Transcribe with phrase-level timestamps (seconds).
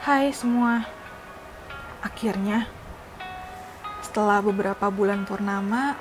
[0.00, 0.88] Hai semua,
[2.00, 2.64] akhirnya
[4.00, 5.92] setelah beberapa bulan purnama,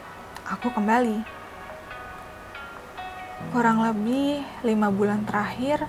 [0.47, 1.19] aku kembali.
[3.51, 5.83] Kurang lebih lima bulan terakhir,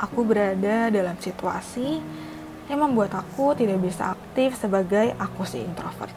[0.00, 2.00] aku berada dalam situasi
[2.72, 6.16] yang membuat aku tidak bisa aktif sebagai aku si introvert.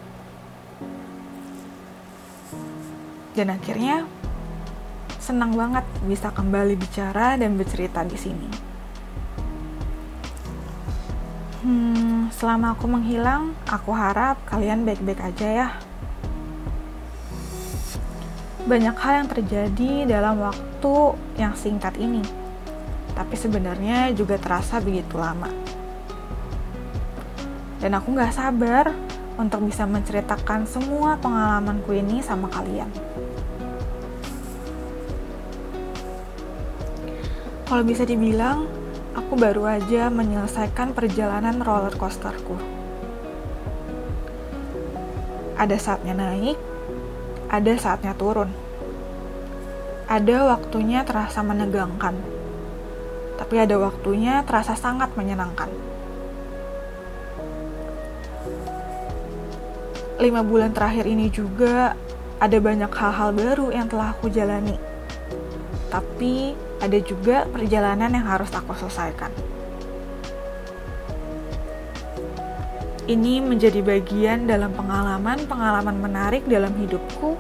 [3.36, 4.08] Dan akhirnya,
[5.20, 8.71] senang banget bisa kembali bicara dan bercerita di sini.
[11.62, 15.70] Hmm, selama aku menghilang, aku harap kalian baik-baik aja ya.
[18.66, 20.96] Banyak hal yang terjadi dalam waktu
[21.38, 22.26] yang singkat ini,
[23.14, 25.54] tapi sebenarnya juga terasa begitu lama.
[27.78, 28.90] Dan aku gak sabar
[29.38, 32.90] untuk bisa menceritakan semua pengalamanku ini sama kalian.
[37.70, 38.81] Kalau bisa dibilang,
[39.12, 42.56] aku baru aja menyelesaikan perjalanan roller coasterku.
[45.60, 46.58] Ada saatnya naik,
[47.52, 48.50] ada saatnya turun.
[50.12, 52.20] Ada waktunya terasa menegangkan,
[53.40, 55.72] tapi ada waktunya terasa sangat menyenangkan.
[60.20, 61.96] Lima bulan terakhir ini juga
[62.44, 64.91] ada banyak hal-hal baru yang telah aku jalani.
[65.92, 69.30] Tapi ada juga perjalanan yang harus aku selesaikan.
[73.12, 77.36] Ini menjadi bagian dalam pengalaman-pengalaman menarik dalam hidupku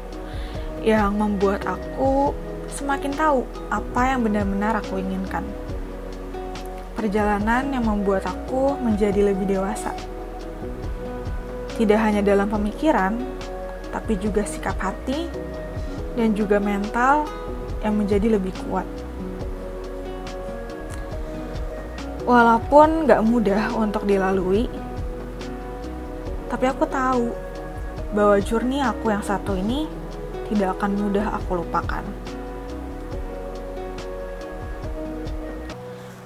[0.83, 2.35] yang membuat aku
[2.67, 5.47] semakin tahu apa yang benar-benar aku inginkan.
[6.97, 9.95] Perjalanan yang membuat aku menjadi lebih dewasa.
[11.79, 13.15] Tidak hanya dalam pemikiran,
[13.95, 15.31] tapi juga sikap hati
[16.19, 17.25] dan juga mental
[17.81, 18.85] yang menjadi lebih kuat.
[22.25, 24.69] Walaupun gak mudah untuk dilalui,
[26.47, 27.33] tapi aku tahu
[28.13, 29.89] bahwa journey aku yang satu ini
[30.51, 32.03] tidak akan mudah aku lupakan.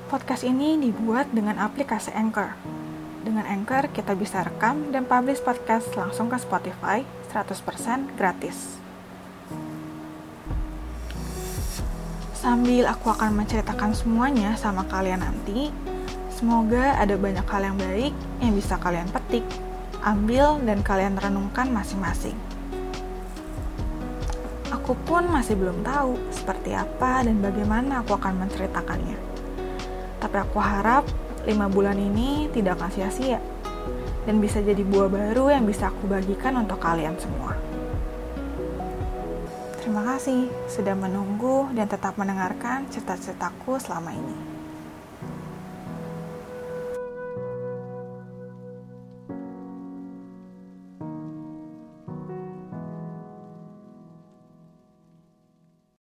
[0.10, 2.58] Podcast ini dibuat dengan aplikasi Anchor.
[3.26, 7.02] Dengan Anchor, kita bisa rekam dan publish podcast langsung ke Spotify
[7.34, 8.85] 100% gratis.
[12.46, 15.74] Sambil aku akan menceritakan semuanya sama kalian nanti,
[16.30, 19.42] semoga ada banyak hal yang baik yang bisa kalian petik,
[20.06, 22.38] ambil, dan kalian renungkan masing-masing.
[24.70, 29.18] Aku pun masih belum tahu seperti apa dan bagaimana aku akan menceritakannya.
[30.22, 31.02] Tapi aku harap
[31.50, 33.42] lima bulan ini tidak akan sia-sia
[34.30, 37.75] dan bisa jadi buah baru yang bisa aku bagikan untuk kalian semua.
[39.86, 44.34] Terima kasih sudah menunggu dan tetap mendengarkan cerita-ceritaku selama ini.